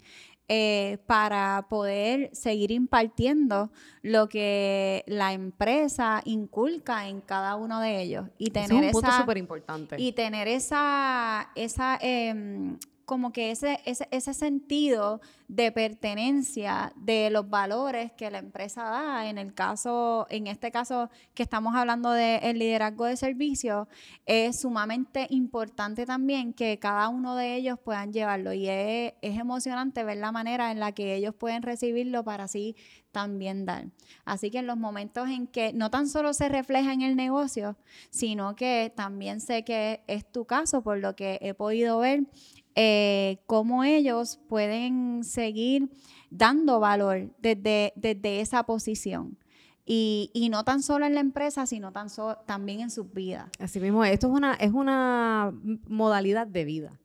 Eh, 0.51 0.97
para 1.05 1.67
poder 1.69 2.31
seguir 2.33 2.71
impartiendo 2.71 3.69
lo 4.01 4.29
que 4.29 5.03
la 5.05 5.33
empresa 5.33 6.23
inculca 6.25 7.07
en 7.07 7.21
cada 7.21 7.55
uno 7.55 7.79
de 7.79 8.01
ellos 8.01 8.29
y 8.39 8.49
tener 8.49 8.85
es 8.85 8.95
un 8.95 9.01
punto 9.01 9.15
súper 9.15 9.37
importante 9.37 9.95
y 9.99 10.11
tener 10.13 10.47
esa 10.47 11.51
esa 11.53 11.99
em, 12.01 12.79
como 13.09 13.31
que 13.31 13.49
ese, 13.49 13.79
ese, 13.85 14.07
ese, 14.11 14.35
sentido 14.35 15.19
de 15.47 15.71
pertenencia 15.71 16.93
de 16.95 17.31
los 17.31 17.49
valores 17.49 18.11
que 18.11 18.29
la 18.29 18.37
empresa 18.37 18.83
da. 18.83 19.27
En 19.27 19.39
el 19.39 19.55
caso, 19.55 20.27
en 20.29 20.45
este 20.45 20.69
caso 20.69 21.09
que 21.33 21.41
estamos 21.41 21.73
hablando 21.73 22.11
del 22.11 22.59
liderazgo 22.59 23.05
de 23.05 23.17
servicio, 23.17 23.87
es 24.27 24.59
sumamente 24.59 25.25
importante 25.31 26.05
también 26.05 26.53
que 26.53 26.77
cada 26.77 27.09
uno 27.09 27.35
de 27.35 27.55
ellos 27.55 27.79
puedan 27.83 28.13
llevarlo. 28.13 28.53
Y 28.53 28.69
es, 28.69 29.13
es 29.23 29.39
emocionante 29.39 30.03
ver 30.03 30.17
la 30.17 30.31
manera 30.31 30.71
en 30.71 30.79
la 30.79 30.91
que 30.91 31.15
ellos 31.15 31.33
pueden 31.33 31.63
recibirlo 31.63 32.23
para 32.23 32.43
así 32.43 32.75
también 33.11 33.65
dar. 33.65 33.87
Así 34.25 34.51
que 34.51 34.59
en 34.59 34.67
los 34.67 34.77
momentos 34.77 35.29
en 35.29 35.47
que 35.47 35.73
no 35.73 35.89
tan 35.89 36.07
solo 36.07 36.33
se 36.33 36.49
refleja 36.49 36.93
en 36.93 37.01
el 37.01 37.15
negocio, 37.15 37.77
sino 38.09 38.55
que 38.55 38.93
también 38.95 39.41
sé 39.41 39.63
que 39.63 40.03
es 40.07 40.29
tu 40.31 40.45
caso, 40.45 40.81
por 40.81 40.97
lo 40.97 41.15
que 41.15 41.39
he 41.41 41.53
podido 41.53 41.99
ver 41.99 42.23
eh, 42.75 43.39
cómo 43.45 43.83
ellos 43.83 44.39
pueden 44.47 45.23
seguir 45.23 45.89
dando 46.29 46.79
valor 46.79 47.33
desde, 47.39 47.93
desde 47.95 48.41
esa 48.41 48.63
posición. 48.63 49.37
Y, 49.91 50.29
y, 50.35 50.49
no 50.49 50.63
tan 50.63 50.83
solo 50.83 51.07
en 51.07 51.15
la 51.15 51.19
empresa, 51.19 51.65
sino 51.65 51.91
tan 51.91 52.09
también 52.45 52.81
en 52.81 52.91
sus 52.91 53.11
vidas. 53.11 53.49
Así 53.57 53.79
mismo, 53.79 54.05
esto 54.05 54.27
es 54.27 54.33
una, 54.33 54.53
es 54.53 54.71
una 54.71 55.51
modalidad 55.87 56.45
de 56.45 56.63
vida. 56.63 56.99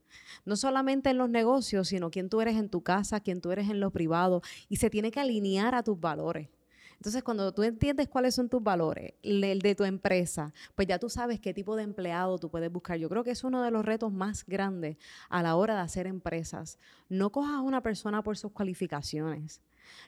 No 0.45 0.57
solamente 0.57 1.11
en 1.11 1.19
los 1.19 1.31
negocios, 1.31 1.89
sino 1.89 2.11
quién 2.11 2.29
tú 2.29 2.41
eres 2.41 2.57
en 2.57 2.69
tu 2.69 2.83
casa, 2.83 3.21
quién 3.21 3.41
tú 3.41 3.51
eres 3.51 3.71
en 3.71 3.81
lo 3.81 3.91
privado. 3.91 4.43
Y 4.69 4.77
se 4.77 4.91
tiene 4.91 5.11
que 5.11 5.21
alinear 5.21 5.75
a 5.75 5.83
tus 5.83 5.99
valores. 5.99 6.49
Entonces, 6.97 7.23
cuando 7.23 7.53
tú 7.53 7.63
entiendes 7.63 8.09
cuáles 8.09 8.35
son 8.35 8.49
tus 8.49 8.63
valores, 8.63 9.13
el 9.23 9.59
de 9.61 9.75
tu 9.75 9.85
empresa, 9.85 10.55
pues 10.75 10.89
ya 10.89 10.99
tú 10.99 11.11
sabes 11.11 11.41
qué 11.41 11.53
tipo 11.53 11.77
de 11.77 11.83
empleado 11.83 12.39
tú 12.39 12.51
puedes 12.51 12.73
buscar. 12.73 12.99
Yo 12.99 13.09
creo 13.09 13.25
que 13.25 13.33
es 13.33 13.45
uno 13.45 13.63
de 13.63 13.71
los 13.71 13.85
retos 13.85 14.13
más 14.13 14.47
grandes 14.47 14.97
a 15.29 15.43
la 15.43 15.57
hora 15.57 15.75
de 15.75 15.81
hacer 15.81 16.07
empresas. 16.07 16.79
No 17.09 17.31
cojas 17.31 17.57
a 17.57 17.61
una 17.61 17.83
persona 17.83 18.23
por 18.23 18.39
sus 18.39 18.53
cualificaciones. 18.53 19.61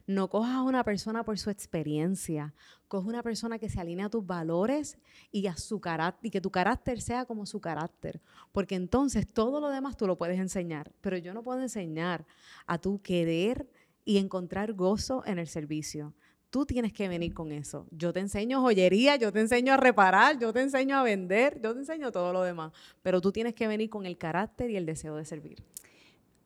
No 0.06 0.28
cojas 0.28 0.54
a 0.54 0.62
una 0.62 0.84
persona 0.84 1.24
por 1.24 1.38
su 1.38 1.50
experiencia. 1.50 2.54
Coge 2.88 3.08
una 3.08 3.22
persona 3.22 3.58
que 3.58 3.68
se 3.68 3.80
alinee 3.80 4.04
a 4.04 4.10
tus 4.10 4.26
valores 4.26 4.98
y 5.32 5.46
a 5.46 5.56
su 5.56 5.80
carácter 5.80 6.26
y 6.26 6.30
que 6.30 6.40
tu 6.40 6.50
carácter 6.50 7.00
sea 7.00 7.24
como 7.24 7.46
su 7.46 7.60
carácter, 7.60 8.20
porque 8.52 8.74
entonces 8.74 9.26
todo 9.26 9.60
lo 9.60 9.68
demás 9.68 9.96
tú 9.96 10.06
lo 10.06 10.16
puedes 10.16 10.38
enseñar, 10.38 10.92
pero 11.00 11.16
yo 11.16 11.34
no 11.34 11.42
puedo 11.42 11.60
enseñar 11.60 12.26
a 12.66 12.78
tu 12.78 13.02
querer 13.02 13.68
y 14.04 14.18
encontrar 14.18 14.72
gozo 14.72 15.24
en 15.26 15.38
el 15.38 15.48
servicio 15.48 16.14
tú 16.56 16.64
tienes 16.64 16.94
que 16.94 17.06
venir 17.06 17.34
con 17.34 17.52
eso. 17.52 17.86
Yo 17.90 18.14
te 18.14 18.20
enseño 18.20 18.62
joyería, 18.62 19.16
yo 19.16 19.30
te 19.30 19.40
enseño 19.40 19.74
a 19.74 19.76
reparar, 19.76 20.38
yo 20.38 20.54
te 20.54 20.62
enseño 20.62 20.96
a 20.96 21.02
vender, 21.02 21.60
yo 21.62 21.74
te 21.74 21.80
enseño 21.80 22.10
todo 22.10 22.32
lo 22.32 22.42
demás, 22.42 22.72
pero 23.02 23.20
tú 23.20 23.30
tienes 23.30 23.54
que 23.54 23.68
venir 23.68 23.90
con 23.90 24.06
el 24.06 24.16
carácter 24.16 24.70
y 24.70 24.76
el 24.76 24.86
deseo 24.86 25.16
de 25.16 25.26
servir. 25.26 25.62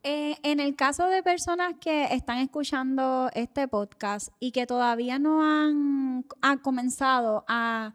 Eh, 0.02 0.37
en 0.42 0.61
el 0.61 0.76
caso 0.76 1.07
de 1.09 1.23
personas 1.23 1.75
que 1.78 2.04
están 2.14 2.38
escuchando 2.38 3.28
este 3.35 3.69
podcast 3.69 4.28
y 4.40 4.50
que 4.52 4.66
todavía 4.66 5.19
no 5.19 5.42
han, 5.45 6.25
comenzado 6.62 7.45
a, 7.49 7.92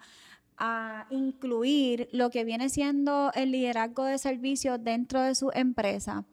incluir 1.09 2.07
lo 2.13 2.29
que 2.29 2.45
viene 2.45 2.69
siendo 2.69 3.31
el 3.33 3.51
liderazgo 3.51 4.05
de 4.05 4.17
servicios 4.17 4.81
dentro 4.81 5.21
de 5.21 5.35
su 5.35 5.51
empresa, 5.53 6.23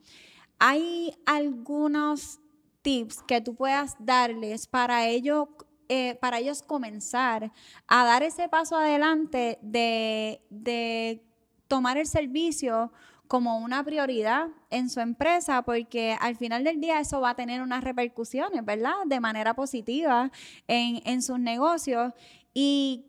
¿hay 0.60 1.12
algunos 1.26 2.38
tips 2.82 3.22
que 3.22 3.40
tú 3.40 3.56
puedas 3.56 3.96
darles 3.98 4.68
para 4.68 5.08
ello 5.08 5.48
eh, 5.88 6.16
para 6.22 6.38
ellos 6.38 6.62
comenzar 6.62 7.52
a 7.86 8.04
dar 8.06 8.22
ese 8.22 8.48
paso 8.48 8.76
adelante 8.76 9.58
de, 9.60 11.20
tomar 11.68 11.98
el 11.98 12.06
servicio 12.06 12.92
como 13.32 13.56
una 13.60 13.82
prioridad 13.82 14.48
en 14.68 14.90
su 14.90 15.00
empresa, 15.00 15.62
porque 15.62 16.14
al 16.20 16.36
final 16.36 16.64
del 16.64 16.82
día 16.82 17.00
eso 17.00 17.22
va 17.22 17.30
a 17.30 17.34
tener 17.34 17.62
unas 17.62 17.82
repercusiones, 17.82 18.62
¿verdad? 18.62 18.92
De 19.06 19.20
manera 19.20 19.54
positiva 19.54 20.30
en, 20.68 21.00
en 21.06 21.22
sus 21.22 21.38
negocios. 21.38 22.12
Y 22.52 23.06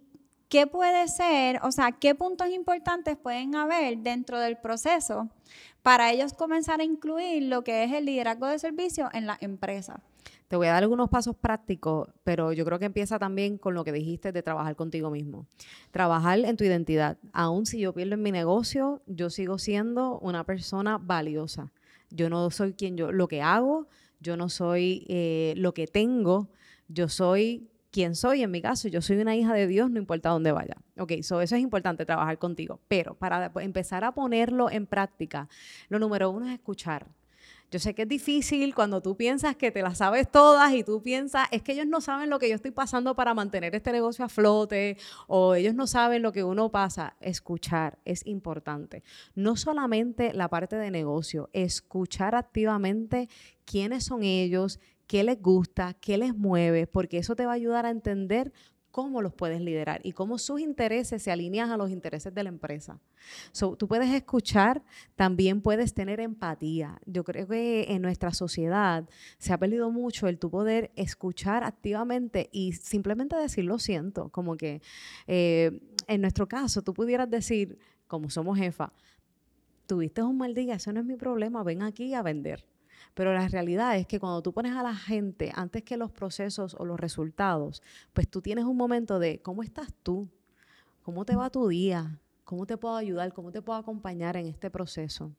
qué 0.48 0.66
puede 0.66 1.10
ser, 1.10 1.60
o 1.62 1.74
sea, 1.74 1.92
qué 1.92 2.16
puntos 2.16 2.48
importantes 2.48 3.18
pueden 3.18 3.54
haber 3.56 3.98
dentro 3.98 4.40
del 4.40 4.56
proceso 4.56 5.28
para 5.82 6.10
ellos 6.14 6.32
comenzar 6.32 6.80
a 6.80 6.86
incluir 6.86 7.44
lo 7.44 7.66
que 7.66 7.84
es 7.84 7.92
el 7.92 8.06
liderazgo 8.06 8.48
de 8.48 8.60
servicio 8.60 9.10
en 9.12 9.28
la 9.28 9.38
empresa. 9.42 10.00
Te 10.54 10.58
voy 10.58 10.68
a 10.68 10.74
dar 10.74 10.84
algunos 10.84 11.10
pasos 11.10 11.36
prácticos, 11.36 12.10
pero 12.24 12.54
yo 12.54 12.64
creo 12.64 12.78
que 12.78 12.86
empieza 12.86 13.18
también 13.18 13.58
con 13.58 13.74
lo 13.74 13.84
que 13.84 13.92
dijiste 13.92 14.32
de 14.32 14.44
trabajar 14.44 14.76
contigo 14.76 15.10
mismo. 15.10 15.48
Trabajar 15.90 16.38
en 16.38 16.58
tu 16.58 16.64
identidad. 16.64 17.18
Aún 17.32 17.66
si 17.66 17.80
yo 17.80 17.92
pierdo 17.92 18.14
en 18.14 18.22
mi 18.22 18.32
negocio, 18.32 19.02
yo 19.08 19.32
sigo 19.32 19.58
siendo 19.58 20.20
una 20.20 20.44
persona 20.44 21.00
valiosa. 21.00 21.72
Yo 22.12 22.30
no 22.30 22.52
soy 22.52 22.74
quien 22.74 22.96
yo, 22.96 23.12
lo 23.12 23.28
que 23.28 23.42
hago, 23.42 23.88
yo 24.20 24.38
no 24.38 24.48
soy 24.48 25.08
eh, 25.10 25.56
lo 25.58 25.74
que 25.74 25.88
tengo, 25.88 26.52
yo 26.88 27.10
soy 27.10 27.72
quien 27.90 28.14
soy, 28.14 28.44
en 28.44 28.52
mi 28.52 28.62
caso, 28.62 28.88
yo 28.90 29.02
soy 29.02 29.18
una 29.18 29.36
hija 29.36 29.56
de 29.56 29.66
Dios, 29.66 29.90
no 29.90 29.98
importa 29.98 30.30
dónde 30.30 30.52
vaya. 30.52 30.76
Ok, 31.00 31.14
so 31.24 31.42
eso 31.42 31.56
es 31.56 31.64
importante, 31.64 32.06
trabajar 32.06 32.38
contigo. 32.38 32.80
Pero 32.88 33.16
para 33.16 33.52
empezar 33.56 34.04
a 34.04 34.12
ponerlo 34.12 34.70
en 34.70 34.86
práctica, 34.86 35.50
lo 35.90 35.98
número 35.98 36.30
uno 36.30 36.46
es 36.46 36.54
escuchar. 36.54 37.08
Yo 37.74 37.80
sé 37.80 37.96
que 37.96 38.04
es 38.04 38.08
difícil 38.08 38.76
cuando 38.76 39.02
tú 39.02 39.18
piensas 39.18 39.56
que 39.56 39.72
te 39.72 39.82
las 39.82 39.98
sabes 39.98 40.30
todas 40.30 40.72
y 40.76 40.84
tú 40.84 41.02
piensas, 41.02 41.48
es 41.50 41.64
que 41.64 41.72
ellos 41.72 41.88
no 41.88 42.02
saben 42.02 42.30
lo 42.30 42.38
que 42.38 42.48
yo 42.48 42.54
estoy 42.54 42.70
pasando 42.70 43.16
para 43.16 43.34
mantener 43.34 43.74
este 43.74 43.92
negocio 43.92 44.24
a 44.24 44.30
flote 44.30 44.96
o 45.26 45.56
ellos 45.56 45.74
no 45.74 45.88
saben 45.88 46.22
lo 46.22 46.32
que 46.32 46.44
uno 46.44 46.70
pasa. 46.70 47.16
Escuchar 47.20 47.98
es 48.06 48.28
importante. 48.28 49.02
No 49.34 49.56
solamente 49.56 50.34
la 50.34 50.50
parte 50.50 50.76
de 50.76 50.92
negocio, 50.92 51.50
escuchar 51.52 52.36
activamente 52.36 53.28
quiénes 53.66 54.04
son 54.04 54.22
ellos, 54.22 54.80
qué 55.08 55.24
les 55.24 55.42
gusta, 55.42 55.96
qué 55.96 56.20
les 56.20 56.36
mueve, 56.36 56.86
porque 56.86 57.18
eso 57.18 57.36
te 57.36 57.48
va 57.48 57.54
a 57.54 57.56
ayudar 57.56 57.88
a 57.88 57.90
entender 57.90 58.54
cómo 58.94 59.24
los 59.24 59.34
puedes 59.34 59.60
liderar 59.60 60.02
y 60.04 60.12
cómo 60.12 60.38
sus 60.38 60.62
intereses 60.62 61.24
se 61.24 61.32
alinean 61.32 61.72
a 61.72 61.78
los 61.78 61.90
intereses 61.90 62.32
de 62.32 62.44
la 62.44 62.50
empresa. 62.50 63.00
tú 63.52 63.88
puedes 63.88 64.14
escuchar, 64.14 64.84
también 65.16 65.62
puedes 65.62 65.96
tener 65.96 66.20
empatía. 66.20 67.02
Yo 67.08 67.24
creo 67.24 67.48
que 67.48 67.88
en 67.90 68.04
nuestra 68.04 68.36
sociedad 68.36 69.10
se 69.40 69.52
ha 69.52 69.58
perdido 69.58 69.90
mucho 69.90 70.28
el 70.28 70.38
tu 70.38 70.52
poder 70.52 70.92
escuchar 70.96 71.64
activamente 71.64 72.50
y 72.52 72.74
simplemente 72.74 73.36
decir 73.36 73.66
lo 73.66 73.80
siento, 73.80 74.30
como 74.30 74.58
que 74.58 74.84
eh, 75.26 75.72
en 76.08 76.22
nuestro 76.22 76.48
caso 76.48 76.84
tú 76.84 76.94
pudieras 76.94 77.28
decir, 77.32 77.80
como 78.06 78.30
somos 78.30 78.60
jefa, 78.60 78.94
tuviste 79.88 80.22
un 80.22 80.38
mal 80.38 80.54
día, 80.54 80.76
eso 80.76 80.94
no 80.94 81.00
es 81.00 81.06
mi 81.08 81.16
problema, 81.16 81.64
ven 81.64 81.82
aquí 81.82 82.14
a 82.14 82.22
vender. 82.22 82.64
Pero 83.14 83.34
la 83.34 83.48
realidad 83.48 83.98
es 83.98 84.08
que 84.08 84.20
cuando 84.20 84.42
tú 84.42 84.54
pones 84.54 84.76
a 84.76 84.84
la 84.84 84.96
gente 84.96 85.52
antes 85.56 85.84
que 85.84 85.98
los 85.98 86.12
procesos 86.12 86.76
o 86.80 86.86
los 86.86 87.00
resultados, 87.00 87.82
pues 88.14 88.28
tú 88.28 88.42
tienes 88.42 88.66
un 88.66 88.78
momento 88.78 89.20
de 89.20 89.42
cómo 89.42 89.64
estás 89.64 89.94
tú, 90.04 90.28
cómo 91.02 91.26
te 91.26 91.36
va 91.36 91.50
tu 91.50 91.68
día, 91.68 92.20
cómo 92.44 92.66
te 92.66 92.78
puedo 92.78 92.96
ayudar, 92.96 93.34
cómo 93.34 93.52
te 93.52 93.62
puedo 93.62 93.80
acompañar 93.80 94.38
en 94.38 94.48
este 94.48 94.70
proceso 94.70 95.32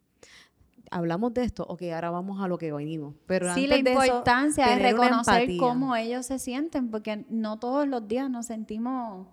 hablamos 0.91 1.35
de 1.35 1.45
esto, 1.45 1.65
ok, 1.69 1.83
ahora 1.95 2.11
vamos 2.11 2.43
a 2.43 2.49
lo 2.49 2.59
que 2.59 2.73
venimos. 2.73 3.15
Pero 3.27 3.53
sí, 3.55 3.67
la 3.67 3.77
importancia 3.77 4.69
de, 4.69 4.79
reconocer 4.79 5.57
cómo 5.59 5.97
ellos 5.97 6.27
se 6.27 6.39
sienten, 6.39 6.91
porque 6.91 7.25
no 7.29 7.59
todos 7.59 7.89
los 7.89 8.07
días 8.07 8.31
nos 8.31 8.47
sentimos 8.47 9.27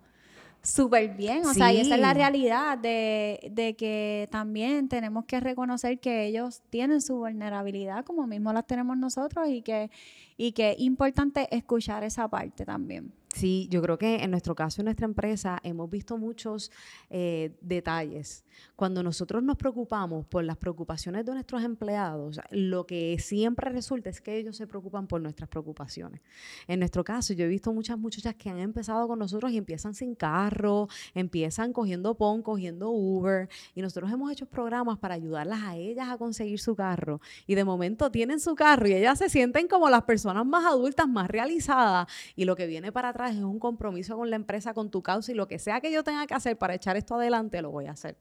súper 0.61 1.15
bien. 1.15 1.45
O 1.45 1.53
sea, 1.53 1.73
y 1.73 1.79
esa 1.79 1.95
es 1.95 2.01
la 2.01 2.13
realidad 2.13 2.77
de, 2.77 3.75
que 3.77 4.27
también 4.31 4.87
tenemos 4.89 5.25
que 5.25 5.39
reconocer 5.39 5.99
que 5.99 6.25
ellos 6.25 6.61
tienen 6.69 7.01
su 7.01 7.15
vulnerabilidad 7.15 8.05
como 8.05 8.27
mismo 8.27 8.53
las 8.53 8.67
tenemos 8.67 8.97
nosotros 8.97 9.47
y 9.49 9.61
que, 9.61 9.89
y 10.37 10.51
que 10.51 10.71
es 10.71 10.79
importante 10.79 11.47
escuchar 11.55 12.03
esa 12.03 12.27
parte 12.27 12.65
también. 12.65 13.11
Sí, 13.33 13.67
yo 13.71 13.81
creo 13.81 13.97
que 13.97 14.23
en 14.23 14.31
nuestro 14.31 14.55
caso, 14.55 14.81
en 14.81 14.85
nuestra 14.85 15.05
empresa, 15.05 15.59
hemos 15.63 15.89
visto 15.89 16.17
muchos 16.17 16.69
eh, 17.09 17.55
detalles. 17.61 18.43
Cuando 18.75 19.03
nosotros 19.03 19.41
nos 19.41 19.55
preocupamos 19.55 20.25
por 20.25 20.43
las 20.43 20.57
preocupaciones 20.57 21.25
de 21.25 21.33
nuestros 21.33 21.63
empleados, 21.63 22.41
lo 22.51 22.85
que 22.85 23.17
siempre 23.19 23.69
resulta 23.71 24.09
es 24.09 24.19
que 24.19 24.37
ellos 24.37 24.57
se 24.57 24.67
preocupan 24.67 25.07
por 25.07 25.21
nuestras 25.21 25.49
preocupaciones. 25.49 26.19
En 26.67 26.79
nuestro 26.79 27.05
caso, 27.05 27.33
yo 27.33 27.45
he 27.45 27.47
visto 27.47 27.71
muchas 27.71 27.97
muchachas 27.97 28.35
que 28.35 28.49
han 28.49 28.59
empezado 28.59 29.07
con 29.07 29.19
nosotros 29.19 29.51
y 29.51 29.57
empiezan 29.57 29.93
sin 29.93 30.13
carro, 30.13 30.89
empiezan 31.13 31.71
cogiendo 31.71 32.15
PON, 32.15 32.41
cogiendo 32.41 32.89
Uber, 32.89 33.47
y 33.73 33.81
nosotros 33.81 34.11
hemos 34.11 34.29
hecho 34.31 34.45
programas 34.45 34.97
para 34.99 35.15
ayudarlas 35.15 35.61
a 35.63 35.77
ellas 35.77 36.09
a 36.09 36.17
conseguir 36.17 36.59
su 36.59 36.75
carro. 36.75 37.21
Y 37.47 37.55
de 37.55 37.63
momento 37.63 38.11
tienen 38.11 38.41
su 38.41 38.55
carro 38.55 38.87
y 38.87 38.93
ellas 38.93 39.19
se 39.19 39.29
sienten 39.29 39.69
como 39.69 39.89
las 39.89 40.03
personas 40.03 40.45
más 40.45 40.65
adultas, 40.65 41.07
más 41.07 41.29
realizadas, 41.29 42.07
y 42.35 42.43
lo 42.43 42.57
que 42.57 42.67
viene 42.67 42.91
para 42.91 43.09
atrás 43.09 43.20
es 43.29 43.37
un 43.37 43.59
compromiso 43.59 44.15
con 44.17 44.29
la 44.29 44.35
empresa, 44.35 44.73
con 44.73 44.89
tu 44.89 45.01
causa 45.01 45.31
y 45.31 45.35
lo 45.35 45.47
que 45.47 45.59
sea 45.59 45.81
que 45.81 45.91
yo 45.91 46.03
tenga 46.03 46.25
que 46.27 46.33
hacer 46.33 46.57
para 46.57 46.73
echar 46.75 46.97
esto 46.97 47.15
adelante, 47.15 47.61
lo 47.61 47.71
voy 47.71 47.87
a 47.87 47.91
hacer. 47.91 48.17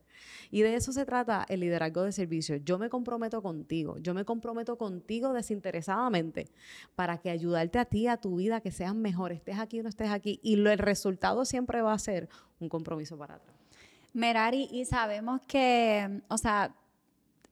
Y 0.51 0.63
de 0.63 0.75
eso 0.75 0.93
se 0.93 1.05
trata 1.05 1.47
el 1.49 1.61
liderazgo 1.61 2.03
de 2.03 2.13
servicio. 2.13 2.57
Yo 2.57 2.79
me 2.79 2.89
comprometo 2.89 3.43
contigo, 3.43 3.99
yo 3.99 4.15
me 4.15 4.25
comprometo 4.25 4.77
contigo 4.77 5.33
desinteresadamente 5.33 6.49
para 6.95 7.19
que 7.19 7.31
ayudarte 7.31 7.79
a 7.79 7.85
ti, 7.85 8.07
a 8.07 8.17
tu 8.17 8.37
vida, 8.37 8.61
que 8.61 8.71
seas 8.71 8.95
mejor, 8.95 9.33
estés 9.33 9.59
aquí 9.59 9.81
o 9.81 9.83
no 9.83 9.89
estés 9.89 10.11
aquí. 10.11 10.41
Y 10.43 10.55
el 10.55 10.79
resultado 10.79 11.45
siempre 11.45 11.83
va 11.83 11.93
a 11.93 11.99
ser 11.99 12.29
un 12.59 12.69
compromiso 12.69 13.17
para 13.17 13.35
atrás. 13.35 13.57
Merari, 14.13 14.69
y 14.73 14.85
sabemos 14.85 15.41
que, 15.47 16.23
o 16.29 16.37
sea, 16.37 16.75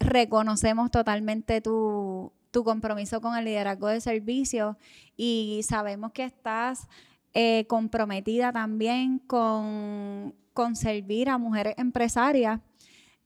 reconocemos 0.01 0.91
totalmente 0.91 1.61
tu, 1.61 2.33
tu 2.51 2.65
compromiso 2.65 3.21
con 3.21 3.37
el 3.37 3.45
liderazgo 3.45 3.89
de 3.89 4.01
servicio 4.01 4.77
y 5.17 5.61
sabemos 5.65 6.13
que 6.13 6.25
estás 6.25 6.89
eh, 7.35 7.67
comprometida 7.69 8.53
también 8.53 9.19
con, 9.19 10.35
servir 10.75 11.29
a 11.29 11.39
mujeres 11.39 11.75
empresarias 11.79 12.61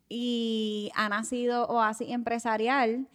y 0.09 0.91
ha 0.95 1.09
nacido 1.09 1.67
Oasis 1.67 2.11
Empresarial. 2.11 3.09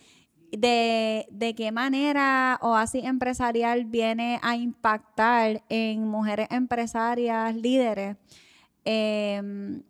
De, 0.51 1.27
de, 1.29 1.53
qué 1.55 1.71
manera 1.71 2.57
Oasis 2.61 3.03
Empresarial 3.03 3.85
viene 3.85 4.39
a 4.41 4.55
impactar 4.55 5.61
en 5.69 6.07
mujeres 6.07 6.47
empresarias, 6.51 7.53
líderes, 7.53 8.15
em, 8.85 9.83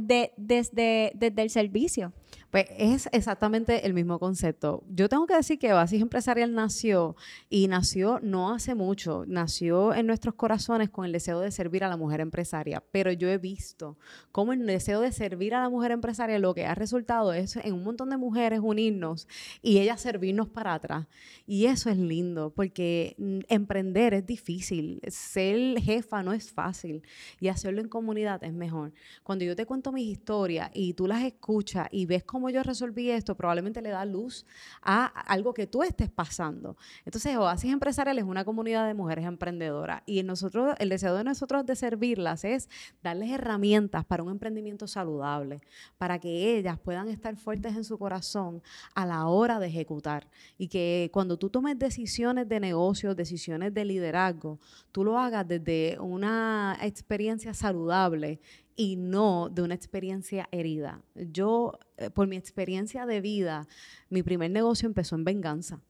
de, 0.00 0.32
desde, 0.36 1.12
desde 1.16 1.42
el 1.42 1.50
servicio. 1.50 2.12
Pues 2.50 2.66
es 2.78 3.08
exactamente 3.12 3.86
el 3.86 3.94
mismo 3.94 4.18
concepto. 4.18 4.84
Yo 4.88 5.08
tengo 5.08 5.26
que 5.26 5.34
decir 5.34 5.58
que 5.58 5.72
Oasis 5.72 6.00
Empresarial 6.00 6.54
nació 6.54 7.16
y 7.50 7.66
nació 7.68 8.20
no 8.22 8.52
hace 8.52 8.74
mucho, 8.74 9.24
nació 9.26 9.94
en 9.94 10.06
nuestros 10.06 10.34
corazones 10.34 10.90
con 10.90 11.04
el 11.04 11.12
deseo 11.12 11.40
de 11.40 11.50
servir 11.50 11.84
a 11.84 11.88
la 11.88 11.96
mujer 11.96 12.20
empresaria, 12.20 12.82
pero 12.92 13.12
yo 13.12 13.28
he 13.28 13.38
visto 13.38 13.96
cómo 14.32 14.52
el 14.52 14.66
deseo 14.66 15.00
de 15.00 15.12
servir 15.12 15.54
a 15.54 15.62
la 15.62 15.68
mujer 15.68 15.90
empresaria 15.90 16.38
lo 16.38 16.54
que 16.54 16.66
ha 16.66 16.74
resultado 16.74 17.32
es 17.32 17.56
en 17.56 17.74
un 17.74 17.84
montón 17.84 18.10
de 18.10 18.16
mujeres 18.16 18.60
unirnos 18.62 19.28
y 19.62 19.78
ellas 19.78 20.00
servirnos 20.00 20.48
para 20.48 20.74
atrás. 20.74 21.06
Y 21.46 21.66
eso 21.66 21.90
es 21.90 21.98
lindo 21.98 22.52
porque 22.54 23.14
mm, 23.18 23.40
emprender 23.48 24.14
es 24.14 24.26
difícil, 24.26 25.00
ser 25.08 25.80
jefa 25.80 26.22
no 26.22 26.32
es 26.32 26.52
fácil 26.52 27.02
y 27.40 27.48
hacerlo 27.48 27.80
en 27.80 27.88
comunidad 27.88 28.42
es 28.44 28.52
mejor. 28.52 28.92
Cuando 29.22 29.44
yo 29.44 29.56
te 29.56 29.66
cuento 29.66 29.92
mis 29.92 30.08
historias 30.08 30.70
y 30.74 30.94
tú 30.94 31.06
las 31.06 31.22
escuchas 31.22 31.88
y 31.90 32.06
ves 32.06 32.23
cómo 32.24 32.50
yo 32.50 32.62
resolví 32.62 33.10
esto, 33.10 33.36
probablemente 33.36 33.82
le 33.82 33.90
da 33.90 34.04
luz 34.04 34.46
a 34.82 35.06
algo 35.06 35.54
que 35.54 35.66
tú 35.66 35.82
estés 35.82 36.10
pasando. 36.10 36.76
Entonces, 37.04 37.36
Oasis 37.36 37.72
Empresarial 37.72 38.18
es 38.18 38.24
una 38.24 38.44
comunidad 38.44 38.86
de 38.86 38.94
mujeres 38.94 39.24
emprendedoras 39.24 40.02
y 40.06 40.22
nosotros, 40.22 40.74
el 40.78 40.88
deseo 40.88 41.14
de 41.14 41.24
nosotros 41.24 41.66
de 41.66 41.76
servirlas 41.76 42.44
es 42.44 42.68
darles 43.02 43.30
herramientas 43.30 44.04
para 44.04 44.22
un 44.22 44.30
emprendimiento 44.30 44.86
saludable, 44.86 45.60
para 45.98 46.18
que 46.18 46.58
ellas 46.58 46.78
puedan 46.78 47.08
estar 47.08 47.36
fuertes 47.36 47.76
en 47.76 47.84
su 47.84 47.98
corazón 47.98 48.62
a 48.94 49.06
la 49.06 49.26
hora 49.26 49.58
de 49.58 49.66
ejecutar 49.66 50.28
y 50.58 50.68
que 50.68 51.10
cuando 51.12 51.36
tú 51.36 51.50
tomes 51.50 51.78
decisiones 51.78 52.48
de 52.48 52.60
negocio, 52.60 53.14
decisiones 53.14 53.74
de 53.74 53.84
liderazgo, 53.84 54.58
tú 54.92 55.04
lo 55.04 55.18
hagas 55.18 55.46
desde 55.46 55.98
una 56.00 56.78
experiencia 56.82 57.54
saludable 57.54 58.40
y 58.76 58.96
no 58.96 59.48
de 59.48 59.62
una 59.62 59.74
experiencia 59.74 60.48
herida. 60.50 61.02
Yo, 61.14 61.78
eh, 61.96 62.10
por 62.10 62.26
mi 62.26 62.36
experiencia 62.36 63.06
de 63.06 63.20
vida, 63.20 63.66
mi 64.10 64.22
primer 64.22 64.50
negocio 64.50 64.86
empezó 64.86 65.14
en 65.14 65.24
venganza. 65.24 65.80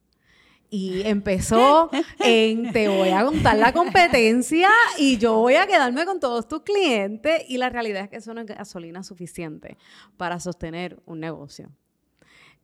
Y 0.71 1.03
empezó 1.07 1.91
en 2.19 2.73
te 2.73 2.89
voy 2.89 3.11
a 3.11 3.25
contar 3.25 3.57
la 3.57 3.73
competencia 3.73 4.69
y 4.99 5.19
yo 5.19 5.35
voy 5.35 5.55
a 5.55 5.67
quedarme 5.67 6.05
con 6.05 6.21
todos 6.21 6.49
tus 6.49 6.63
clientes. 6.63 7.43
Y 7.49 7.59
la 7.59 7.71
realidad 7.71 8.05
es 8.05 8.11
que 8.11 8.17
eso 8.17 8.35
no 8.35 8.41
es 8.41 8.47
gasolina 8.47 9.03
suficiente 9.03 9.77
para 10.17 10.41
sostener 10.41 11.01
un 11.07 11.21
negocio. 11.21 11.71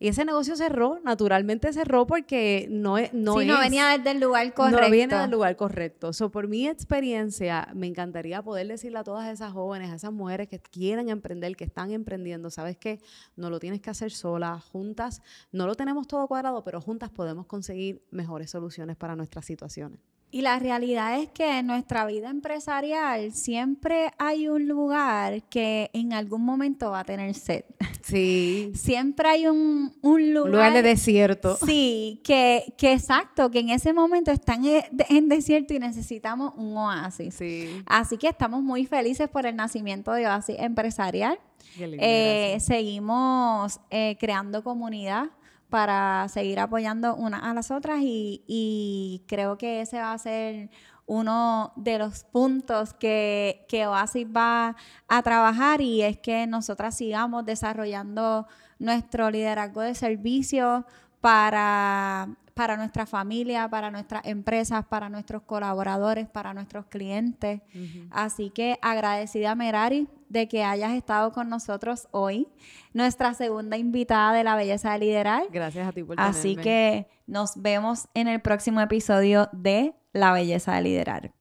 Y 0.03 0.09
ese 0.09 0.25
negocio 0.25 0.57
cerró, 0.57 0.99
naturalmente 1.05 1.71
cerró 1.75 2.07
porque 2.07 2.67
no, 2.71 2.97
es, 2.97 3.13
no, 3.13 3.39
sí, 3.39 3.45
no 3.45 3.59
venía 3.59 3.87
desde 3.89 4.13
el 4.13 4.21
lugar 4.21 4.55
correcto. 4.55 4.81
No 4.81 4.91
viene 4.91 5.15
del 5.15 5.31
lugar 5.31 5.57
correcto. 5.57 6.15
So, 6.15 6.31
por 6.31 6.49
mi 6.49 6.67
experiencia, 6.67 7.69
me 7.75 7.87
encantaría 7.87 8.41
poder 8.43 8.67
decirle 8.67 8.99
a 8.99 9.05
todas 9.05 9.29
esas 9.29 9.53
jóvenes, 9.53 9.91
a 9.91 9.97
esas 9.97 10.11
mujeres 10.11 10.49
que 10.49 10.59
quieren 10.59 11.11
emprender, 11.11 11.55
que 11.55 11.65
están 11.65 11.91
emprendiendo, 11.91 12.49
sabes 12.49 12.79
que 12.79 12.99
no 13.37 13.51
lo 13.51 13.61
tienes 13.61 13.83
que 13.83 13.91
hacer 13.91 14.11
sola, 14.11 14.59
juntas, 14.73 15.21
no 15.53 15.67
lo 15.67 15.75
tenemos 15.75 16.07
todo 16.07 16.27
cuadrado, 16.27 16.65
pero 16.65 16.81
juntas 16.81 17.11
podemos 17.11 17.45
conseguir 17.45 18.03
mejores 18.11 18.51
soluciones 18.51 18.97
para 18.97 19.17
nuestras 19.17 19.45
situaciones. 19.45 20.01
Y 20.33 20.43
la 20.43 20.59
realidad 20.61 21.19
es 21.19 21.29
que 21.31 21.59
en 21.59 21.67
nuestra 21.67 22.07
vida 22.07 22.31
empresarial 22.31 23.33
siempre 23.33 24.13
hay 24.17 24.47
un 24.49 24.69
lugar 24.69 25.43
que 25.45 25.91
en 25.93 26.13
algún 26.13 26.45
momento 26.45 26.93
va 26.93 27.01
a 27.01 27.05
tener 27.05 27.35
sed. 27.35 27.65
Sí. 28.03 28.71
siempre 28.75 29.29
hay 29.29 29.47
un, 29.49 29.93
un 30.03 30.33
lugar. 30.33 30.47
Un 30.47 30.53
lugar 30.53 30.73
de 30.73 30.83
desierto. 30.83 31.57
Sí, 31.67 32.21
que, 32.23 32.75
que 32.79 32.93
exacto, 32.93 33.51
que 33.51 33.59
en 33.59 33.71
ese 33.71 33.93
momento 33.93 34.31
están 34.31 34.63
en 34.65 35.29
desierto 35.29 35.75
y 35.75 35.81
necesitamos 35.81 36.53
un 36.57 36.77
oasis. 36.77 37.35
Sí. 37.35 37.83
Así 37.87 38.17
que 38.17 38.29
estamos 38.29 38.63
muy 38.63 38.87
felices 38.87 39.29
por 39.29 39.47
el 39.47 39.57
nacimiento 39.57 40.13
de 40.13 40.27
Oasis 40.27 40.57
Empresarial. 40.59 41.41
Eh, 41.79 42.57
seguimos 42.61 43.81
eh, 43.91 44.17
creando 44.19 44.63
comunidad 44.63 45.31
para 45.71 46.27
seguir 46.29 46.61
apoyando 46.61 47.15
unas 47.15 47.43
a 47.43 47.55
las 47.55 47.71
otras 47.71 48.01
y, 48.03 49.25
creo 49.27 49.57
que 49.57 49.81
ese 49.81 49.99
va 49.99 50.13
a 50.13 50.19
ser 50.19 50.71
uno 51.07 51.73
de 51.77 51.99
los 51.99 52.25
puntos 52.25 52.93
que, 52.95 53.65
que 53.69 53.87
Oasis 53.87 54.27
va 54.27 54.77
a 55.09 55.23
trabajar 55.23 55.81
y 55.81 56.03
es 56.03 56.19
que 56.19 56.47
nosotras 56.47 56.97
sigamos 56.97 57.45
desarrollando 57.45 58.47
nuestro 58.79 59.31
liderazgo 59.31 59.81
de 59.81 59.95
servicio 59.95 60.87
para, 61.21 62.29
para 62.61 62.77
nuestra 62.77 63.07
familia, 63.07 63.71
para 63.71 63.91
nuestras 63.91 64.23
empresas, 64.27 64.85
para 64.85 65.09
nuestros 65.09 65.41
colaboradores, 65.45 66.29
para 66.29 66.53
nuestros 66.53 66.85
clientes. 66.85 67.63
Así 68.11 68.51
que 68.51 68.79
agradecida 68.83 69.55
Merari 69.55 70.09
de 70.29 70.47
que 70.47 70.63
hayas 70.63 70.93
estado 70.93 71.33
con 71.33 71.49
nosotros 71.49 72.07
hoy, 72.11 72.49
nuestra 72.93 73.33
segunda 73.33 73.79
invitada 73.79 74.35
de 74.35 74.45
la 74.45 74.57
belleza 74.57 74.93
de 74.93 74.99
liderar. 74.99 75.45
Gracias 75.51 75.89
a 75.89 75.93
ti 75.93 76.03
por 76.03 76.21
Así 76.21 76.55
que 76.55 77.07
nos 77.27 77.63
vemos 77.63 78.09
en 78.13 78.29
el 78.29 78.43
próximo 78.43 78.83
episodio 78.83 79.49
de 79.53 79.95
La 80.13 80.35
belleza 80.35 80.75
de 80.75 80.83
liderar. 80.83 81.33